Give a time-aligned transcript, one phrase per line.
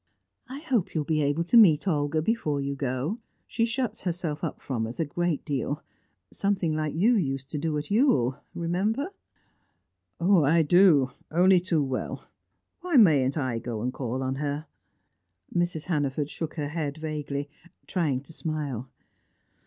[0.49, 3.19] "I hope you will be able to meet Olga before you go.
[3.45, 5.83] She shuts herself up from us a great deal
[6.33, 9.13] something like you used to do at Ewell, you remember."
[10.19, 12.25] "I do, only too well.
[12.79, 14.65] Why mayn't I go and call on her?"
[15.55, 15.83] Mrs.
[15.83, 17.47] Hannaford shook her head, vaguely,
[17.85, 18.89] trying to smile.